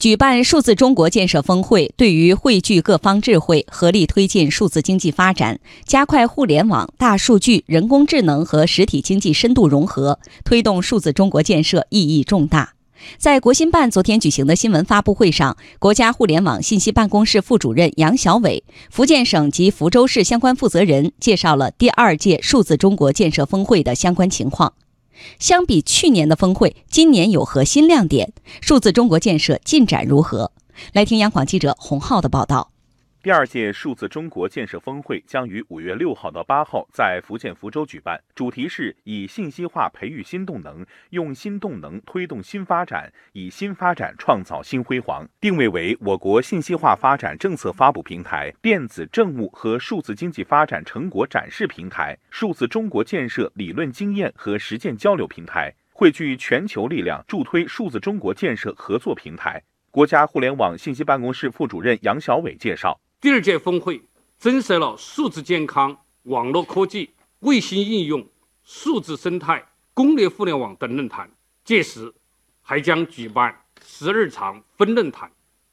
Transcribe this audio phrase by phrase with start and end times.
[0.00, 12.72] 举办数字中国建设峰会，对于汇聚各方智慧，合力推进数字经济发展，加快互联网、大数据、人工智能和实体经济深度融合，推动数字中国建设意义重大。
[13.18, 24.72] 在国新办昨天举行的新闻发布会上，国家互联网信息办公室副主任杨小伟、福建省及福州市相关负责人介绍了第二届数字中国建设峰会的相关情况。
[25.38, 28.32] 相比去年的峰会，今年有何新亮点？
[28.60, 30.52] 数字中国建设进展如何？
[30.92, 32.70] 来听央广记者洪浩的报道。
[33.22, 45.28] 第二届数字中国建设峰会将于五月六号到八号在福建福州举办，主题是以信息化培育新动能，用新动能推动新发展，以新发展创造新辉煌。
[45.38, 59.62] 定位为我国信息化发展政策发布平台、电子政务和数字经济发展成果展示平台、数字中国建设理论经验和实践交流平台，汇聚全球力量助推数字中国建设合作平台。
[59.90, 62.98] 国家互联网信息办公室副主任杨小伟介绍。
[63.20, 64.00] 第二届峰会
[64.38, 68.26] 增设了数字健康、网络科技、卫星应用、
[68.64, 69.62] 数字生态、
[69.92, 71.30] 工业互联网等论坛。
[71.62, 72.10] 届时
[72.62, 73.54] 还将举办
[73.84, 75.30] 十二场分论坛。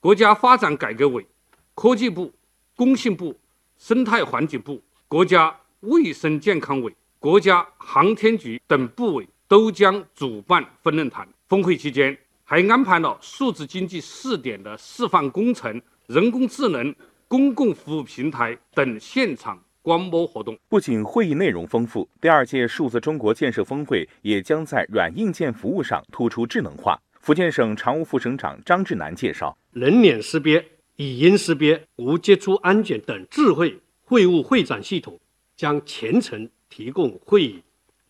[0.00, 1.26] 国家发展改革委、
[1.74, 2.30] 科技部、
[2.76, 3.34] 工信部、
[3.78, 11.26] 生态环境部、国家卫生健康委、国家航天局等部委都将主办分论坛。
[11.48, 16.94] 峰会期间还安排了数字经济试点的示范工程、人工智能。
[17.30, 27.00] 公共服务平台等现场观摩活动，不仅会议内容丰富，第二届数字中国建设峰会也将在软硬件服务上突出智能化。
[27.20, 30.58] 福建省常务副省长张志南介绍，人脸识别、
[30.96, 35.16] 语音识别、无接触安检等智慧会务会展系统
[35.54, 37.62] 将全程提供会议、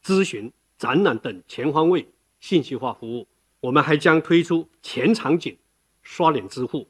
[0.02, 2.08] 咨询、展览等全方位
[2.40, 3.28] 信息化服务。
[3.60, 5.54] 我们还将推出全场景
[6.00, 6.88] 刷脸支付。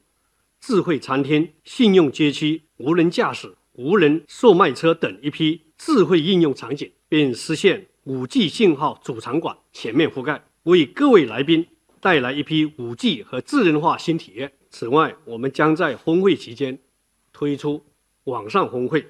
[0.61, 11.65] 智慧餐厅、信用街区、无人驾驶、无人售卖车等一批智慧应用场景，并实现 5G 信号主场馆全面覆盖，为各位来宾
[11.99, 14.51] 带来一批 5G 和智能化新体验。
[14.69, 16.77] 此外，我们将在峰会期间
[17.33, 17.83] 推出
[18.25, 19.03] 网上峰会，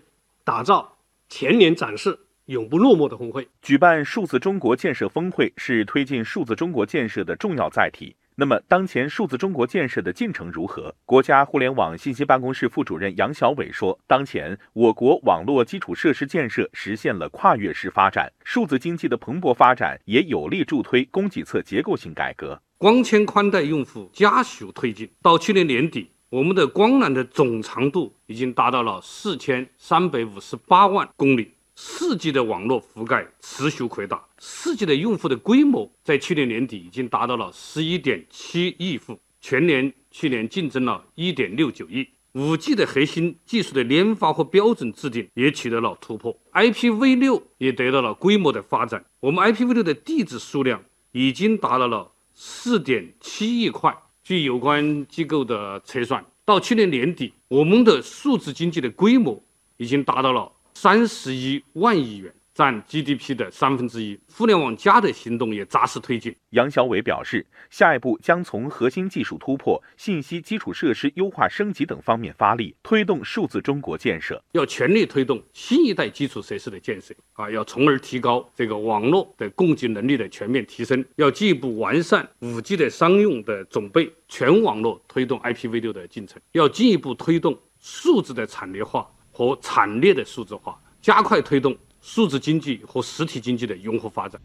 [0.46, 0.98] 打造
[1.28, 3.46] 全年展示、永不落幕的峰会。
[3.62, 8.16] 举办数字中国建设峰会是推进数字中国建设的重要载体。
[8.42, 10.96] 那么，当前数字中国建设的进程如何？
[11.06, 22.60] 国家互联网信息办公室副主任杨小伟说：“当前，我国网络基础设施建设实现了跨越式发展，数字经济的蓬勃发展也有力助推供给侧结构性改革。
[22.80, 42.08] 光纤宽带用户加速推进，到去年年底，我们的光缆的总长度已经达到了四千三百五十八万公里。”四 G 的网络覆盖持续扩大，四 G 的用户的规模在去年年底已经达到了十一点七亿户，全年去年净增了一点六九亿。
[42.34, 49.04] 五 G 的核心技术的研发和标准制定也取得了突破，IPv6 也得到了规模的发展。
[49.20, 53.94] 我们 IPv6 的地址数量已经达到了四点七亿块。
[54.24, 59.44] 据有关机构的测算，到去年年底，我们的数字经济的规模
[59.78, 60.50] 已经达到了。
[60.84, 64.20] 三十一万亿元，占 GDP 的三分之一。
[64.34, 66.36] 互联网加的行动也扎实推进。
[66.50, 74.44] 杨小伟表示，下一步将从核心技术突破、信息基础设施优化升级等方面发力，推动数字中国建设。
[74.54, 81.06] 要全力推动新一代基础设施的建设啊，要从而提高这个网络的供给能力的全面提升。
[81.18, 86.42] 要进一步完善 5G 的商用的准备，全网络推动 IPv6 的进程。
[86.54, 89.08] 要进一步推动数字的产业化。
[89.32, 94.40] 和产业的数字化，加快推动数字经济和实体经济的融合发展。